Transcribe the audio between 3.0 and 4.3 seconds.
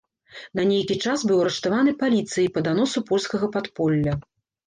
польскага падполля.